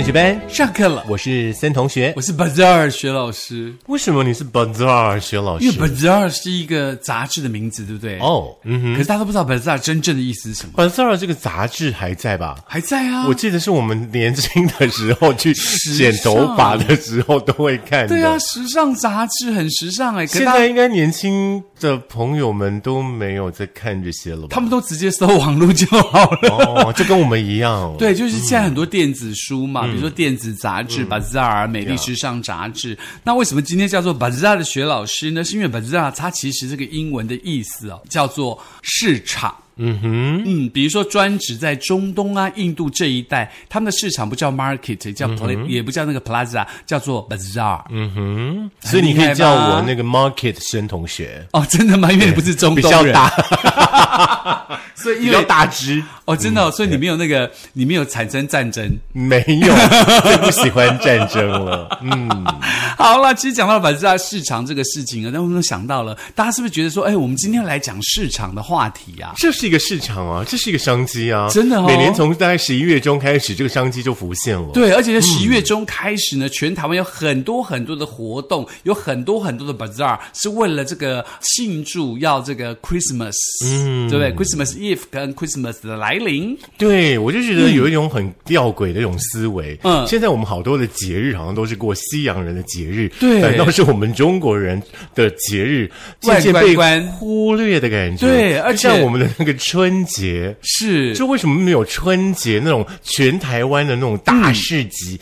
[0.00, 2.22] 升学班上课了，我是森同学我。
[2.22, 5.66] 是 Bazaar 学老师，为什么你是 Bazaar 学老师？
[5.66, 8.18] 因为 Bazaar 是一个杂志的名字，对不对？
[8.20, 12.56] 哦，嗯哼可是大家都不知道 Bazaar 真正的意思是什么，，Bazaar 这个杂志还在吧？
[12.66, 13.26] 还在啊。
[13.28, 15.52] 我记得是我们年轻的时候去
[15.94, 18.08] 剪头发的时候都会看的。
[18.08, 24.48] 对啊，，时尚杂志很时尚哎，现在应该年轻的朋友们都没有在看这些了吧？
[24.50, 26.84] 他们都直接搜网络就好了。
[26.86, 27.94] 哦，就跟我们一样。
[27.98, 32.96] 对，就是现在很多电子书嘛，嗯比如说电子杂志、Bazaar、美丽时尚杂志。
[33.24, 35.44] 那为什么今天叫做 Bazaar 的学老师呢？
[35.44, 39.54] 是因为 Bazaar 它其实这个英文的意思哦，叫做市场。
[39.82, 47.82] 嗯哼，嗯，比如说专职在中东啊、印度这一带，他们的市场不叫 market，叫 pla，、也不叫那个 plaza，叫做 bazaar。
[47.88, 52.12] 嗯哼，所以你可以叫我那个 Market 生同学，哦，真的吗？
[52.12, 56.02] 因为你不是中比东人，较大， 所以比较大只。
[56.26, 58.88] 哦，真的、哦，所以你没有那个，你没有产生战争。
[59.12, 59.74] 没有，
[60.22, 61.98] 最不喜欢战争了。
[62.02, 62.28] 嗯，
[62.96, 69.32] 好了，其实讲到 bazaar 市场这个事情啊，那我们想到了，大家是不是觉得说，哎，我们今天来讲市场的话题啊？
[69.38, 71.86] 这是一个市场啊，这是一个商机啊，真的哦。
[71.86, 83.32] 每年从大概十一月中开始，这个商机就浮现了。，对，而且在十一月中开始呢，全台湾有很多很多的活动，有很多很多的 bazaar 是为了这个庆祝要这个 Christmas，
[83.64, 89.78] 嗯，对不对？Christmas Eve 跟 Christmas 的来临，对我就觉得有一种很吊诡的一种思维。
[89.84, 90.04] 嗯。
[90.08, 93.40] 现在我们好多的节日好像都是过西洋人的节日，对。
[93.40, 94.82] 反倒是我们中国人
[95.14, 95.88] 的节日
[96.20, 98.26] 渐外渐被忽略的感觉。
[98.26, 100.56] 对而且像我们的那个春节。
[100.62, 105.18] 是就为什么没有春节那种全台湾的那种大市集、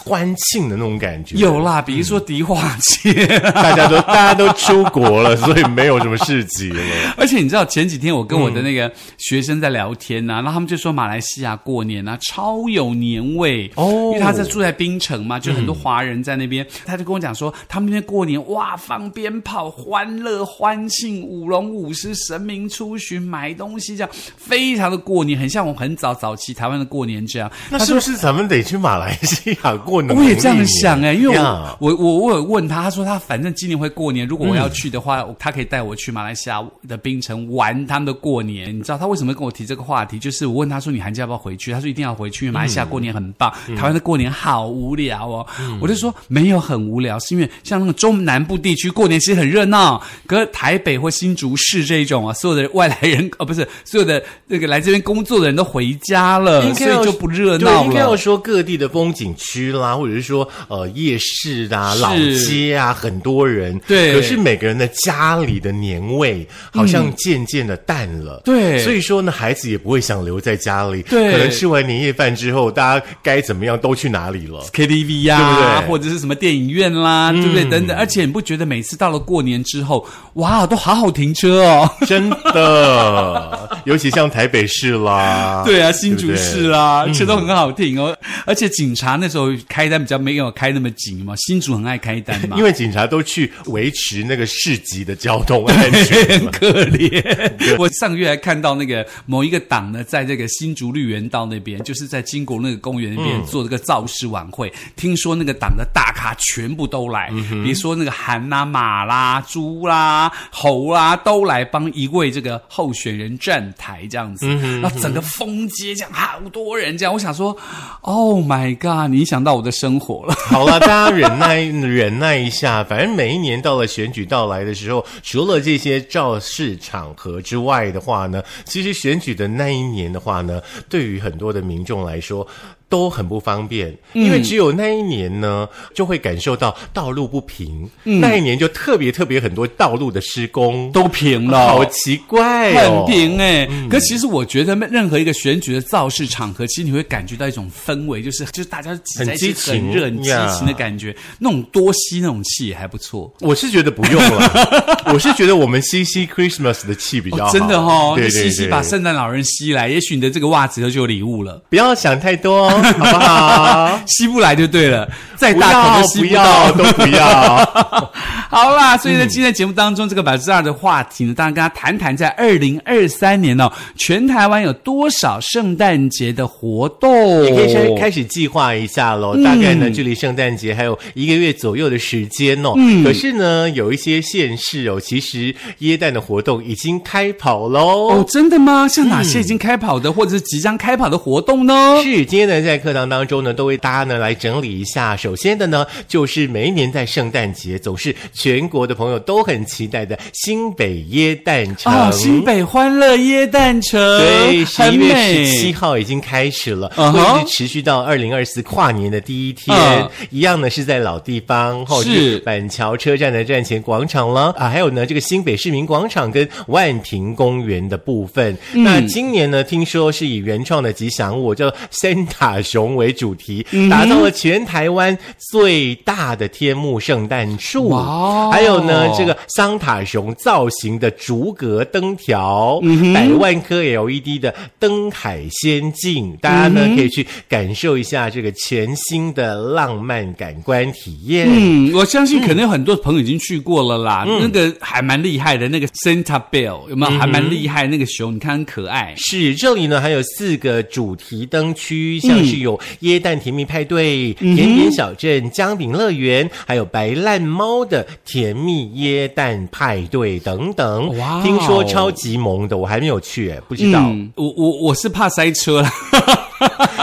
[0.00, 1.36] 欢庆的那种感觉？
[1.36, 3.26] 有啦，比如说迪化街。
[3.52, 6.82] 大家都大家都出国了，所以没有什么市集了。
[7.16, 27.50] 而且你知道前几天我跟我的那个学生在聊天呐、然后他们就说马来西亚过年啊超有年味哦因为他在住在槟城嘛，就很多华人在那边，他就跟我讲说他们那边过年哇放鞭炮、欢乐欢庆、舞龙舞狮、神明出巡、买东西，这样非常的过年，很像我很早早期台湾的过年这样。
[27.70, 30.16] 那是不是咱们得去马来西亚过年？
[30.16, 38.76] 我也这样想哎、因为呀我我我我有问他，他说他反正今年会过年，如果我要去的话，他可以带我去马来西亚的槟城玩他们的过年。
[38.76, 40.18] 你知道他为什么跟我提这个话题？
[40.18, 41.72] 就是我问他说你寒假要不要回去？
[41.72, 45.46] 他说一定要回去，因为马来西亚过年很棒，台湾的过年好无聊哦。
[45.80, 57.86] 我就说没有很无聊，是因为像那个中南部地区过年其实很热闹，可是台北或新竹市这一种啊，所有的外来人哦不是所有的那个来这边工作的人都回家了，应该所以就不热闹了。
[57.86, 62.14] 应该要说各地的风景区啦，或者是说呃夜市啊、老
[62.46, 63.78] 街啊，很多人。
[63.86, 68.42] 对可是每个人的家里的年味好像渐渐的淡了。
[68.44, 71.02] 对所以说呢，孩子也不会想留在家里。
[71.02, 74.60] 对可能吃完年夜饭之后，大家该怎么样都去哪里了。
[74.72, 77.64] KTV 呀、对不对或者是什么电影院啦，对不对？
[77.64, 81.90] 等等，而且你不觉得每次到了过年之后，哇，都好好停车哦。
[82.06, 83.51] 真的，
[83.84, 88.16] 尤其像台北市啦， 对啊，新竹市啦，这都很好听哦。
[88.46, 92.64] 而且警察那时候开单比较没有开那么紧嘛，新竹很爱开单嘛因。
[92.64, 97.76] 为警察都去维持那个市集的交通安全 很可怜。
[97.78, 104.72] 我上个月还看到那个某一个党呢，在这个新竹绿园道那边，就是在金国那个公园那边做这个造势晚会。
[104.96, 107.30] 听说那个党的大咖全部都来，
[107.64, 114.46] 比如说那个韩啦、马啦、猪啦、猴啦，都来帮一位这个候选人站台这样子。
[114.80, 117.12] 然后整个风街这样，好多人这样。
[117.12, 117.56] 我想说
[118.02, 119.10] ，Oh my God！
[119.10, 120.34] 你影响到我的生活了。
[120.46, 132.46] 好了，大家忍耐忍耐一下，反正每一年到了选举到来的时候，除了这些造势场合之外的话呢，其实选举的那一年的话呢，对于很多的民众来说。
[132.92, 137.88] 都很不方便，因为只有那一年呢，就会感受到道路不平。
[138.04, 153.32] 那一年就特别特别很多道路的施工，都平了，好奇怪哦，很平哎、可其实我觉得任何一个选举的造势场合，其实你会感觉到一种氛围，就是就是大家挤在一起很激情很热、很激情的感觉，那种多吸那种气也还不错。
[153.40, 161.62] 我是觉得不用了， 我是觉得我们吸吸 Christmas 的气比较好，真的哦，对吸吸把圣诞老人吸来，也许你的这个袜子就有礼物了。
[161.70, 162.81] 不要想太多哦。
[162.82, 164.00] 好不好？
[164.06, 166.72] 吸不来就对了，再大都吸不到要。
[166.72, 168.12] 都不要。
[168.50, 177.44] 好啦，所以在今天的节目当中，这个百分之二的话题呢，当然跟他谈谈，在二零二三年哦，全台湾有多少圣诞节的活动？
[177.44, 179.34] 也可以先开始计划一下喽。
[179.36, 182.74] 嗯大概呢，距离圣诞节还有一个月左右的时间哦。
[182.76, 188.08] 嗯可是呢，有一些县市哦，其实耶诞的活动已经开跑喽。
[188.10, 188.86] 哦，真的吗？
[188.86, 191.98] 像哪些已经开跑的，或者是即将开跑的活动呢？
[192.02, 195.16] 是，今天呢，在课堂当中呢，都为大家呢来整理一下。
[195.16, 201.92] 首先的呢，就是每一年在圣诞节，总是全国的朋友都很期待的新北耶诞城。
[201.92, 209.76] 哦，新北欢乐耶诞城，对，十很一月美十七号已经开始了，会一直持续到二零二四跨年的第一天。
[209.76, 218.56] 嗯一样呢是在老地方，是板桥车站的站前广场了啊，还有呢这个新北市民广场跟万平公园的部分。
[218.72, 225.16] 嗯那今年呢，听说是以原创的吉祥物叫森塔熊为主题，打造了全台湾
[225.50, 232.80] 最大的天幕圣诞树，哦还有呢这个桑塔熊造型的竹格灯条，
[233.14, 241.46] 百万颗 LED 的灯海仙境，大家呢、可以去感受一下这个全新的浪漫感官体验。
[241.48, 247.12] 嗯，我相信可能有很多朋友已经去过了啦，那个还蛮厉害的，那个 Santa Bell 有没有？
[247.22, 249.14] 还蛮厉害，那个熊你看很可爱。
[249.16, 261.16] 是，这里呢还有四个主题灯区，像是有椰蛋甜蜜派对、甜点小镇、姜饼乐园，还有白烂猫的甜蜜椰蛋派对等等。
[261.18, 264.00] 哇哦听说超级萌的，我还没有去，哎不知道。
[264.02, 265.92] 嗯，我我我是怕塞车啦，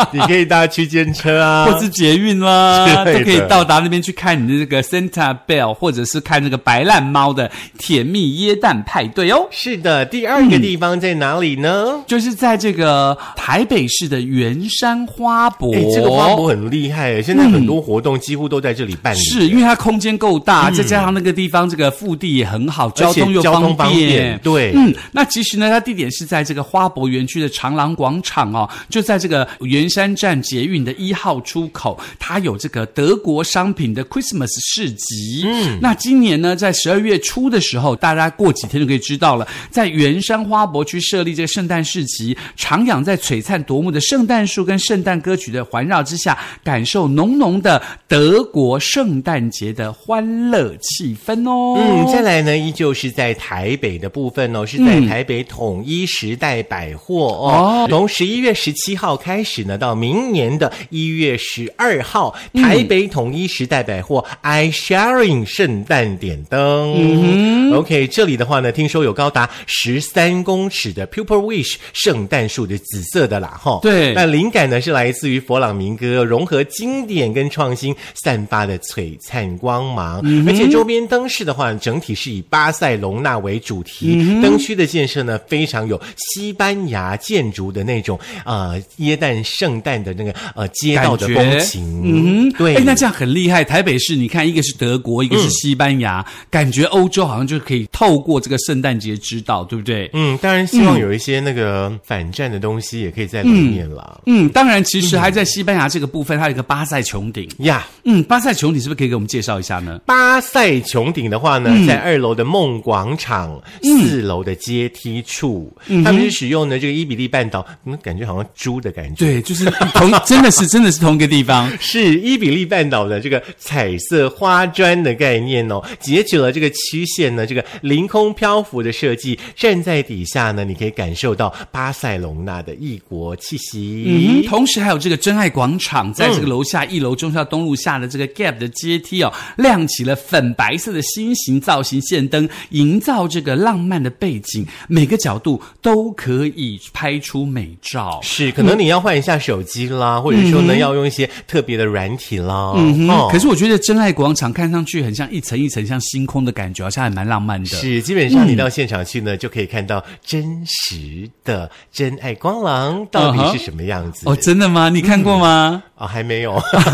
[0.11, 9.47] 你可以搭区间车啊，或是捷运啦，都可以到达那边去看你的这个 Santa Bell，或者是看那个白烂猫的甜蜜椰蛋派对哦。
[9.51, 12.03] 是的，第二个地方在哪里呢？
[12.07, 19.19] 就是在这个台北市的圆山花博，哎，这个花博很厉害耶，现在很多活动几乎都在这里办理。
[19.19, 24.09] 是因为它空间够大，再加上那个地方这个腹地也很好，交通又方便。
[24.09, 35.43] 便对嗯，那其实呢，它地点是在这个花博园区的长廊广场哦，就在这个圆山站捷运的一号出口，它有这个德国商品的 Christmas 市集。
[35.45, 51.77] 嗯，那今年呢，在十二月初的时候，大家过几天就可以知道了，在圆山花博区设立这个圣诞市集，徜徉在璀璨夺目的圣诞树跟圣诞歌曲的环绕之下，感受浓浓的德国圣诞节的欢乐气氛哦。
[51.79, 57.85] 嗯，再来呢，依旧是在台北的部分哦，是在台北统一时代百货哦。
[57.85, 66.93] 哦从十一月十七号开始呢，到明年的一月十二号，台北统一时代百货 i sharing 圣诞点灯。
[66.97, 73.79] 嗯 OK，这里的话呢，听说有高达十三公尺的 Pupil Wish 圣诞树的紫色的啦，哈。
[73.81, 80.19] 对那灵感呢是来自于佛朗明哥，融合经典跟创新，散发的璀璨光芒。
[80.47, 92.01] 而且周边灯饰的话，整体是以巴塞隆纳为主题，灯区的建设呢非常有西班牙建筑的那种呃耶诞圣诞的那个呃街道的风情。
[92.01, 93.61] 嗯，对，哎，那这样很厉害。
[93.61, 100.09] 台北市，你看，一个是德国，一个是西班牙，感觉欧洲好像就可以透过这个圣诞节知道，对不对？
[100.13, 104.21] 嗯，当然希望有一些那个反战的东西也可以在里面啦。
[104.25, 107.49] 嗯，当然，其实还在西班牙这个部分，它有一个巴塞穹顶。
[107.59, 109.99] 呀，嗯，巴塞穹顶是不是可以给我们介绍一下呢？
[110.05, 115.71] 巴塞穹顶的话呢，在二楼的梦广场，四楼的阶梯处，
[116.03, 119.25] 他们是使用的这个伊比利半岛，嗯，感觉好像猪的感觉。
[119.25, 119.65] 对，就是
[119.95, 121.67] 同， 真的是真的是同一个地方。
[121.79, 134.03] 是伊比利半岛的这个彩色花砖的概念哦，截取了这个曲线呢，这个凌空漂浮的设计，站在底下呢，你可以感受到巴塞隆纳的异国气息。
[134.05, 148.19] 嗯，同时还有这个真爱广场，在这个楼下一楼中校东路下的这个 Gap 的阶梯哦，亮起了粉白色的心形造型线灯，营造这个浪漫的背景，每个角度都可以拍出美照。
[148.21, 152.73] 是，可能你要换一下手机啦，或者说呢，要用一些特别的软体啦。
[152.75, 157.69] 嗯哦可是我觉得真爱广场看上去很像一层一层像星空的感觉，好像还蛮浪漫的。
[157.69, 164.23] 是，基本上你到现场去呢，就可以看到真实的真爱光廊到底是什么样子。
[164.25, 164.89] 哦，真的吗？
[164.89, 165.83] 你看过吗？
[165.99, 166.53] 啊，还没有。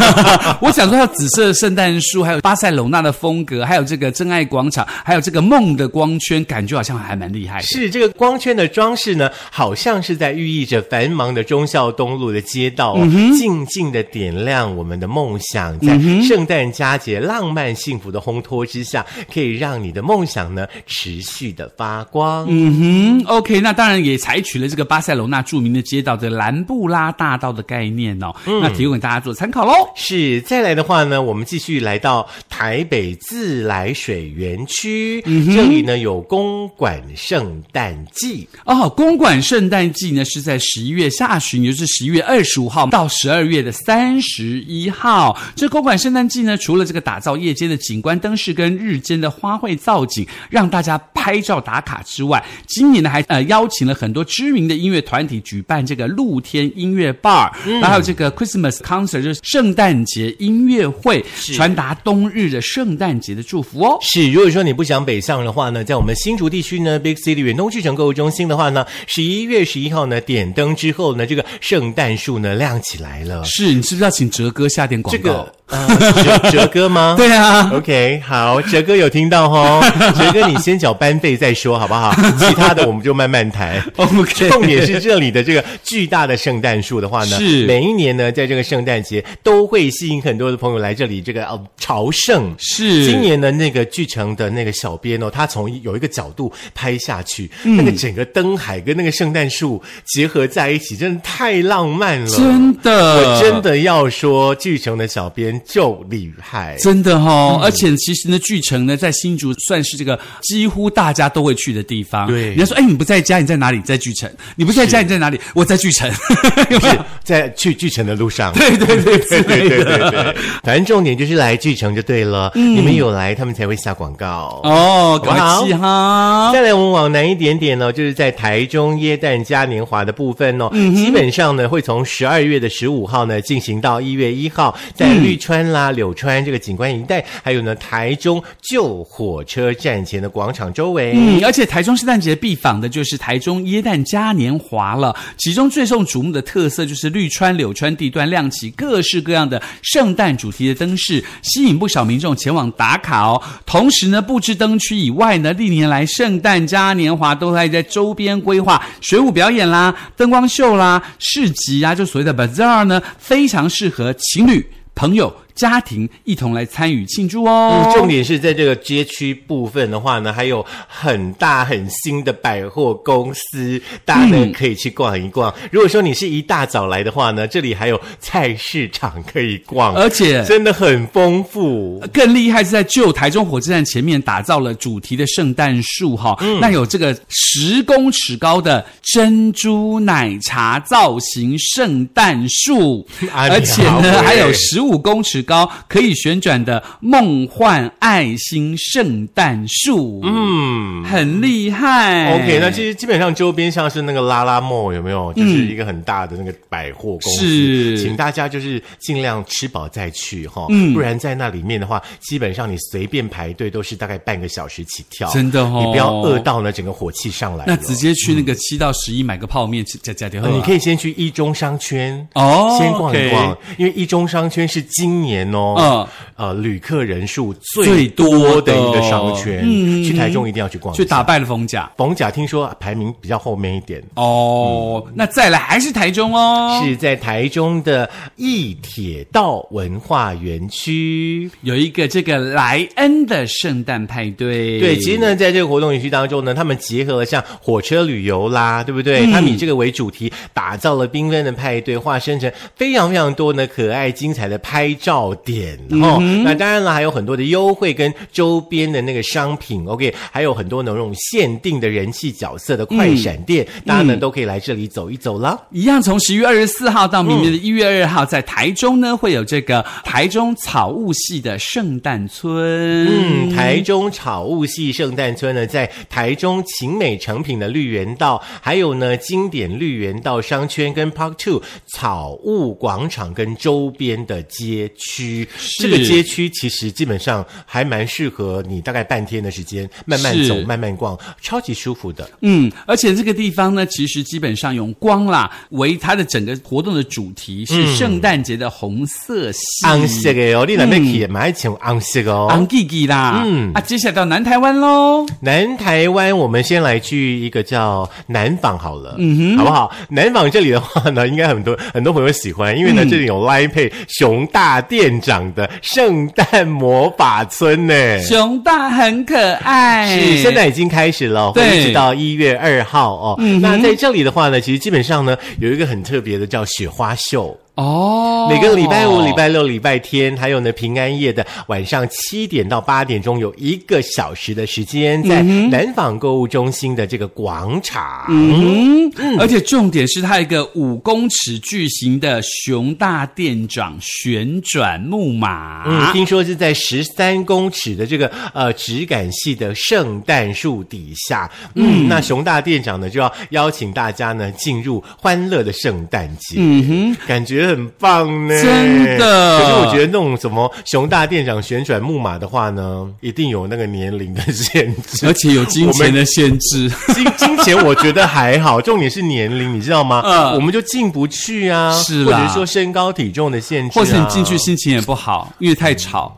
[0.59, 7.63] 我想说，还有紫色的圣诞树，还有巴塞隆纳的风格，还有这个真爱广场，还有这个梦的光圈，感觉好像还蛮厉害的。
[7.63, 13.07] 是这个光圈的装饰呢，好像是在寓意着繁忙的忠孝东路的街道、哦，
[13.37, 22.47] 静静的点亮我们的梦想，在圣诞佳节浪漫幸福的烘托之下，可以让你的梦想呢持续的发光。
[22.49, 29.73] 嗯哼，OK，那当然也采取了这个巴塞隆纳著名的街道的兰布拉大道的概念哦，那提供给大家做参考喽。
[29.95, 38.47] 是，再来的话呢，我们继续来到台北自来水园区，这里呢有公馆圣诞季。
[38.65, 45.37] 哦，公馆圣诞季呢是在十一月下旬，也就是十一月二十五号到十二月的三十一号。
[45.55, 61.23] 这公馆圣诞季呢，除了这个打造夜间的景观灯饰跟日间的花卉造景，让大家拍照打卡之外，今年呢还呃邀请了很多知名的音乐团体举办这个露天音乐 bar，、然后还有这个 Christmas concert，就是圣诞节音乐会，
[61.55, 63.97] 传达冬日的圣诞节的祝福哦。
[64.01, 73.43] 是，如果说你不想北上的话呢，在我们新竹地区呢，Big City 远东巨城购物中心的话呢，十一月十一号呢点灯之后呢，这个圣诞树呢亮起来了。
[73.45, 75.17] 是你是不是要请哲哥下点广告？
[75.17, 75.87] 这个呃，
[76.23, 77.15] 哲哲哥吗？
[77.17, 79.83] 对啊，OK，好，哲哥有听到哦，
[80.15, 82.13] 哲哥你先缴班费再说好不好？
[82.37, 83.81] 其他的我们就慢慢谈。
[83.97, 92.53] OK 重点是这里的这个巨大的圣诞树的话呢，是每一年呢，在这个圣诞节都会吸引很多的朋友来这里这个呃朝圣。
[92.59, 102.27] 是今年呢，那个巨城的那个小编哦，他从有一个角度拍下去，嗯那个整个灯海跟那个圣诞树结合在一起，真的太浪漫了。
[102.27, 107.59] 真的，我真的要说，巨城的小编就厉害，真的哈！
[107.61, 112.25] 而且其实呢，巨城呢，在新竹算是这个几乎大家都会去的地方。
[112.25, 114.27] 对，人家说：“哎，你不在家，你在哪里？”在巨城。
[114.55, 115.39] 你不在家，你在哪里？
[115.53, 116.11] 我在巨城。
[116.11, 118.51] 哈哈，在去巨城的路上。
[118.53, 120.35] 对对对对对对对。
[120.63, 122.51] 反正重点就是来巨城就对了。
[122.55, 125.21] 嗯，你们有来，他们才会下广告哦。
[125.23, 130.69] 好，再来我们往南一点点呢，就是在台中耶诞嘉年华的部分哦。
[130.73, 130.95] 嗯。
[130.95, 135.35] 基本上呢，会从十二月的十五号呢进行到一月一号，在绿。
[135.45, 141.13] 川啦、柳川这个景观一带，还有呢台中旧火车站前的广场周围。
[141.15, 145.15] 嗯，而且台中圣诞节必访的就是台中耶诞嘉年华了。
[145.37, 153.39] 其中最受瞩目的特色就是绿川、柳川地段亮起各式各样的圣诞主题的灯饰，吸引不少民众前往打卡哦。
[153.67, 167.85] 同时呢，布置灯区以外呢，历年来圣诞嘉年华都还在周边规划水舞表演啦、灯光秀啦、市集啊，就所谓的 bazaar 呢，非常适合情侣、朋友、家庭一同来参与庆祝哦。
[167.85, 175.53] 嗯，重点是在这个街区部分的话呢，还有很大很新的百货公司，大家呢可以去逛一逛。
[175.71, 182.03] 如果说你是一大早来的话呢，这里还有菜市场可以逛，而且真的很丰富。
[182.13, 202.33] 更厉害是在旧台中火车站前面打造了主题的圣诞树哈，那有这个十公尺高的珍珠奶茶造型圣诞树， 啊而且呢还有十五公尺高可以旋转的梦幻爱心圣诞树，嗯，很厉害。
[202.33, 205.31] OK，那其实基本上周边像是那个拉拉 mall 有没有？
[205.33, 207.97] 就是一个很大的那个百货公司，是。
[208.03, 215.83] 请大家就是尽量吃饱再去哈，嗯，不然在那里面的话，基本上你随便排队都是大概半个小时起跳，真的哦。
[215.85, 217.65] 你不要饿到呢整个火气上来。
[217.67, 220.41] 那直接去那个七到十一买个泡面吃加加掉。
[220.41, 230.93] 呃你可以先去一中商圈哦先逛一逛因为一中商圈是今年哦，嗯呃，旅客人数最最多多的一个商圈，嗯去台中一定要去逛。
[230.93, 231.89] 去打败了逢甲。
[231.97, 234.03] 逢甲，听说排名比较后面一点。
[234.15, 241.49] 哦，那再来还是台中哦，是在台中的义铁道文化园区。
[241.61, 244.79] 有一个这个莱恩的圣诞派对。
[244.79, 249.25] 对，其实呢，在这个活动园区当中呢，他们结合了像火车旅游啦，对不对？
[249.31, 256.19] 他们以这个为主题，打造了缤纷的派对，化身成非常非常多呢可爱精彩的拍照点哦。
[256.43, 265.59] 那当然了，还有很多的优惠跟周边的那个商品，OK，还有很多那种限定的人气角色的快闪店，大家呢都可以来这里走一走啦。
[265.71, 273.07] 一样从十月二十四号到明年的一月二号，在台中呢会有这个台中草悟系的圣诞村。
[273.07, 285.14] 嗯，台中草悟系圣诞村呢，在台中晴美成品的绿园道，还有呢经典绿园道商圈跟 Park Two 草悟广场跟周边的街区。
[285.15, 285.47] 区，
[285.79, 292.29] 这个街区其实基本上还蛮适合你，大概半天的时间慢慢走、慢慢逛，超级舒服的。
[292.41, 299.85] 嗯，而且这个地方呢，其实基本上用光啦为它的整个活动的主题是圣诞节的红色系。
[299.85, 303.41] 红色的哦，你那边去买请红色哦，红吉吉啦。
[303.45, 305.25] 嗯，啊，接下来到南台湾喽。
[305.41, 309.95] 南台湾，我们先来去一个叫南纺好了，嗯哼，好不好？
[310.09, 318.19] 南纺这里的话呢，应该很多很多朋友喜欢，因为呢，这里有 Line Pay 熊大店长的圣诞魔法村呢。
[318.21, 323.37] 熊大很可爱，是现在已经开始了，会一直到一月二号哦。
[323.61, 327.57] 那在这里的话呢，其实基本上呢，有一个很特别的叫雪花秀。
[327.75, 338.25] 哦，每个礼拜五、礼拜六、礼拜天，还有呢平安夜的晚上七点到八点钟，有一个小时的时间，在南纺购物中心的这个广场。
[338.29, 345.83] 嗯，而且重点是它一个五公尺巨型的熊大店长旋转木马。
[345.85, 351.51] 嗯，听说是在十三公尺的这个呃质感系的圣诞树底下。
[351.73, 356.55] 嗯，那熊大店长呢就要邀请大家呢进入欢乐的圣诞节。
[356.57, 357.64] 嗯哼，感觉。
[357.67, 359.59] 很棒呢，真的。
[359.59, 366.89] 可是我觉得那种什么熊大店长旋转木马的话呢，一定有那个年龄的限制，而且有金钱的限制。
[367.13, 370.21] 金金钱我觉得还好，重点是年龄，你知道吗？
[370.25, 376.35] 嗯，我们就进不去啊，是或者说身高体重的限制，或是你进去心情也不好，因为太吵。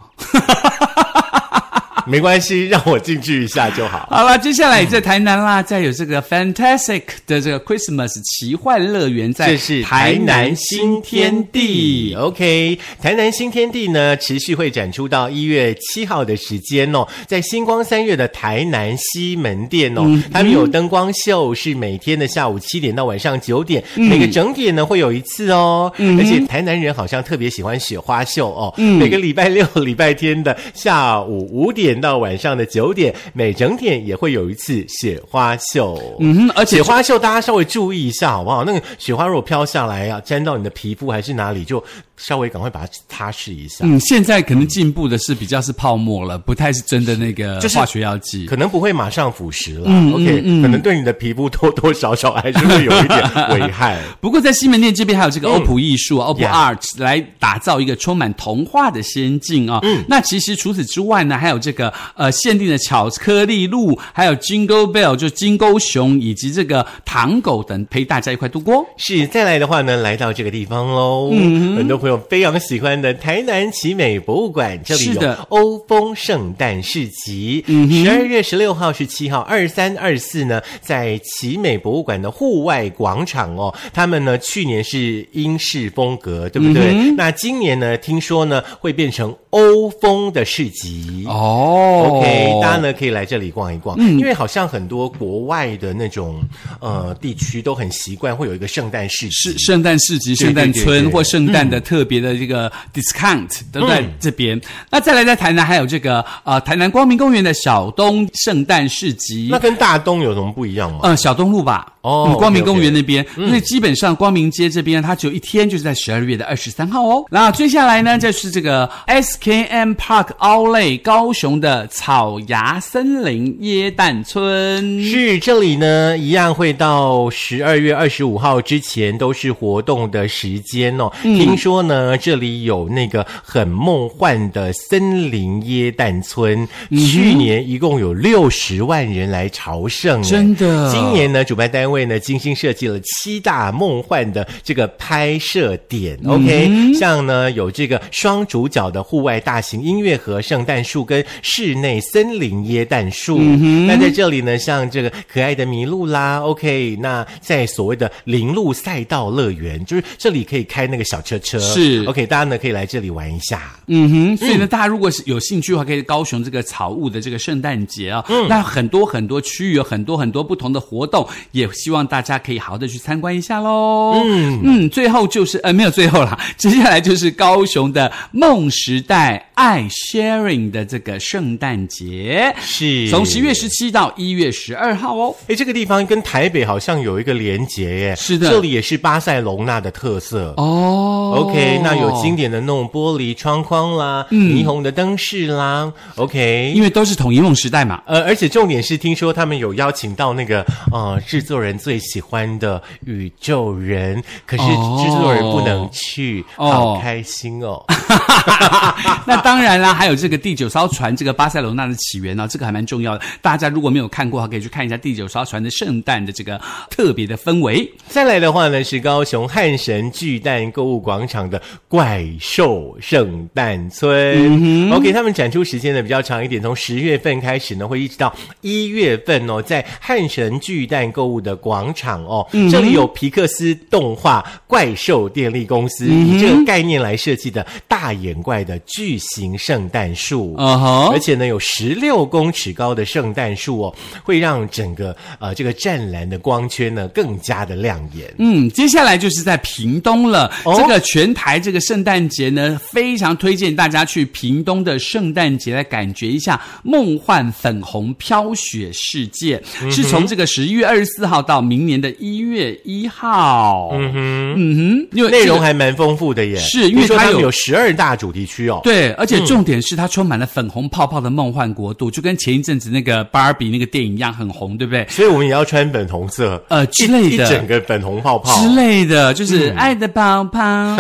[2.10, 4.08] 没关系，让我进去一下就好。
[4.10, 12.16] 好了，接下来在台南啦，再有这个 Fantastic 的这个 Christmas 奇幻乐园，在这是台南新天地。
[12.16, 25.92] OK，台南新天地呢，持续会展出到一月七号的时间哦，在星光三月的台南西门店哦，他们有灯光秀，是每天的下午七点到晚上九点，每个整点呢会有一次哦。
[25.98, 31.97] 而且台南人好像特别喜欢雪花秀哦，每个礼拜六、礼拜天的下午五点。
[32.00, 36.00] 到晚上的九点，每整点也会有一次雪花秀。
[36.20, 38.64] 嗯哼，而且雪花秀大家稍微注意一下好不好？
[38.64, 41.84] 那个雪花如果飘下来啊，沾到你的皮肤还是哪里，就
[42.18, 43.86] 稍微赶快把它擦拭一下。
[43.86, 49.84] 嗯，现在可能进步的是比较是泡沫了，不太是真的那个化学药剂，可能不会马上腐蚀了。
[49.86, 53.22] 嗯 OK，可能对你的皮肤多多少少还是会有一点
[53.52, 54.00] 危害。
[54.20, 59.80] 不过在西门店这边还有这个欧普艺术、欧普 Art 来打造一个充满童话的仙境啊。
[59.84, 61.88] 嗯，那其实除此之外呢，还有这个。
[62.16, 68.86] 呃，限定的巧克力鹿，还有 Jingle Bell 就金钩熊，以及这个糖狗等，陪大家一块度过。
[68.98, 71.30] 是，再来的话呢，来到这个地方喽。
[71.32, 77.62] 嗯，很多朋友非常喜欢的台南奇美博物馆，这里有欧风圣诞市集。
[77.68, 83.76] 嗯，十二月十六号、十七号，二三、二四呢，在奇美博物馆的户外广场哦。
[83.94, 86.94] 他们呢，去年是英式风格，对不对？
[87.18, 92.22] 那今年呢，听说呢，会变成欧风的市集哦。
[92.22, 96.42] OK，大家呢可以来这里逛一逛，因为好像很多国外的那种
[96.80, 104.60] 呃地区都很习惯会有一个圣诞市集、是圣诞市集、圣诞村或圣诞的特别的这个 discount 都在这边。
[104.90, 111.00] 那再来在台南还有这个呃台南光明公园的小东圣诞市集，那跟大东有什么不一样吗？
[111.04, 111.94] 呃，小东路吧。
[112.02, 117.26] 哦，光明公园那边，因为基本上光明街这边它只有一天，就是在十二月的二十三号哦。
[117.30, 131.12] 那接下来呢，就是这个 SKM Park Outlet 高雄的草芽森林椰蛋村，是这里呢，一样会到十二月二十五号之前都是活动的时间哦。
[131.24, 140.92] 听说呢，这里有那个很梦幻的森林椰蛋村，去年一共有六十万人来朝圣，真的。
[140.92, 142.08] 今年呢，主办单位。
[142.08, 153.40] 呢精心设计了七大梦幻的这个拍摄点，OK，像呢有这个双主角的户外大型音乐盒、圣诞树跟室内森林椰蛋树。
[153.40, 163.62] 那在这里呢，像这个可爱的麋鹿啦，OK，那在所谓的林路赛道乐园，就是这里可以开那个小车车，是 OK，大家呢可以来这里玩一下。
[163.88, 171.68] 嗯哼，所以呢，大家如果是有兴趣的话，可以高雄这个草物的这个圣诞节啊，嗯那很多很多区域有很多很多不同的活动，也。
[171.78, 174.20] 希望大家可以好好的去参观一下喽。
[174.26, 185.36] 嗯嗯，最后就是呃没有最后了， 接下来就是高雄的梦时代爱 sharing 的这个圣诞节，是从十月十七到一月十二号哦。
[185.48, 188.16] 哎，这个地方跟台北好像有一个连结耶。
[188.16, 191.34] 是的，这里也是巴塞隆纳的特色哦。
[191.38, 195.92] OK，那有经典的那种玻璃窗框啦，霓虹的灯饰啦。
[196.16, 198.02] OK，因为都是统一梦时代嘛。
[198.06, 201.78] 呃，而且重点是听说他们有邀请到那个呃制作人。
[201.78, 207.82] 最喜欢的宇宙人，可是制作人不能去，好开心哦。
[209.26, 213.24] 那当然啦，还有这个第九艘船，这个巴塞罗那的起源呢、这个还蛮重要的。
[213.42, 217.90] 大家如果没有看过，可以去看一下第九艘船的圣诞的这个特别的氛围。
[218.08, 224.92] 再来的话呢，是高雄汉神巨蛋购物广场的怪兽圣诞村。
[224.92, 240.56] OK，他们展出时间呢比较长一点，从十月份开始呢，会一直到一月份哦，在汉神巨蛋购物的广场哦，这里有皮克斯动画怪兽电力公司、以这个概念来设计的大眼怪的巨型圣诞树。
[240.58, 248.34] 而且呢，有十六公尺高的圣诞树哦，会让整个呃这个湛蓝的光圈呢更加的亮眼。
[248.38, 250.52] 嗯，接下来就是在屏东了。
[250.64, 259.62] 哦这个全台这个圣诞节呢，非常推荐大家去屏东的圣诞节来感觉一下梦幻粉红飘雪世界。
[259.82, 263.90] 嗯是从这个十一月二十四号到明年的一月一号。
[263.94, 268.80] 嗯哼，嗯哼，因为内容还蛮丰富的耶，是因为它有十二大主题区哦。
[268.84, 275.06] 对，而且重点是它充满了粉红泡泡的梦幻国度，就跟前一阵子那个芭比那个电影一样很红，对不对？
[275.10, 278.62] 所以我们也要穿粉红色，呃之类的一整个粉红泡泡。
[278.62, 280.62] 之类的，就是爱的泡泡。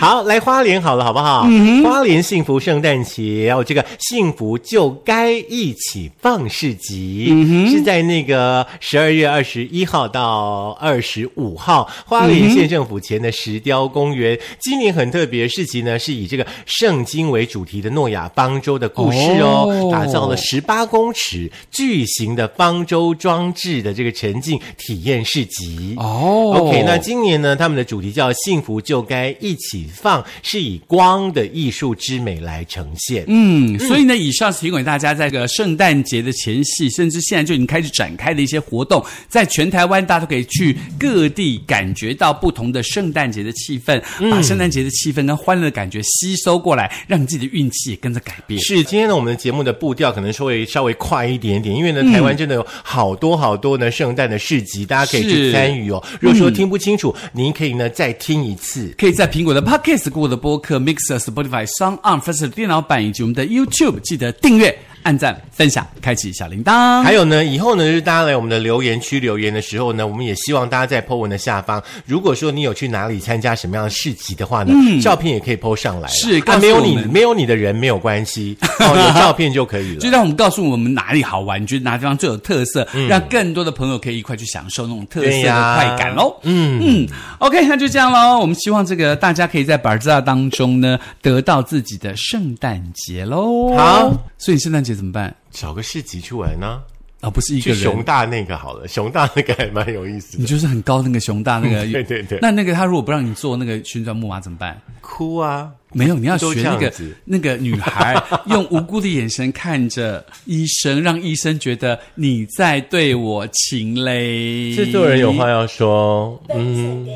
[0.00, 1.46] 好，来花莲好了，好不好？
[1.48, 14.38] 嗯花莲幸福圣诞节哦，这个幸福就该一起放市集，嗯是在那个十二月二十一号到二十五号，花莲县政府前的石雕公园。
[14.60, 25.94] 今年很特别，市集呢是以这个圣经为主题的诺亚方舟的故事哦，哦打造了十八公尺巨型的方舟装置的这个沉浸体验市集。
[25.96, 33.24] 哦 OK，那今年呢，他们的主题叫“幸福就该一起放”，是以光的艺术之美来呈现。
[33.26, 48.60] 嗯，所以呢，以上是提供给大家在这个圣诞节的前夕，甚至现在就已经开始展开的一些活动，在全台湾大家都可以去各地感觉到不同的圣诞节的气氛，把圣诞节的气氛跟欢乐的感觉吸收过来，让你自己的运气也跟着改变。
[48.60, 56.02] 是，今天呢，我们的节目的步调可能稍微稍微快一点点，因为呢，台湾真的有好多好多呢圣诞的市集，大家可以去是参与哦。
[56.20, 58.92] 如果说听不清楚，您可以呢再听一次。
[58.98, 67.02] 可以在苹果的 Podcast、Google 的播客、Mixer、Spotify、Sound On、First 的电脑版以及我们的 YouTube，记得订阅、按赞、分享、开启小铃铛。
[67.02, 76.08] 还有呢，以后呢，就是大家来我们的留言区留言的时候呢，我们也希望大家在 po 文的下方，如果说你有去哪里参加什么样的市集的话呢，照片也可以 po 上来。
[76.08, 80.14] 是告啊，没有你没有你的人没有关系，哦，有照片就可以了 就。
[80.14, 86.34] 让我们告诉我们哪里好玩，你觉得哪地方最有特色，让更多的朋友可以一块去享受那种特色的对快感喽。
[86.44, 88.38] 嗯嗯，OK，那就这样喽。
[88.38, 93.76] 我们希望这个大家可以在板子当中呢，得到自己的圣诞节喽。
[93.76, 95.34] 好，所以圣诞节怎么办？
[95.50, 96.82] 找个市集去玩呢、
[97.20, 98.02] 啊、不是一个人熊。
[98.02, 100.42] 大那个好了，熊大那个还蛮有意思的。
[100.42, 104.80] 你就是很高那个熊大那个， 对对对那那个他如果不让你坐那个旋转木马怎么办？
[105.00, 105.70] 哭啊！
[105.92, 106.92] 没有，你要学那个
[107.24, 114.74] 那个女孩用无辜的眼神看着医生，让医生觉得你在对我情嘞。
[114.74, 117.06] 制作人有话要说，嗯，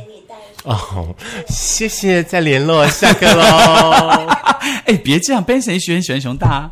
[0.63, 1.13] 哦，
[1.49, 4.29] 谢谢，再联络，下课喽。
[4.87, 6.71] 哎，别这样，Benson 也喜欢喜欢熊大、啊。